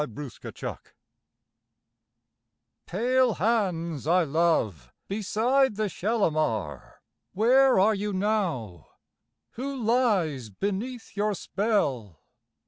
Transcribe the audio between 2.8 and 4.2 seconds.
Pale hands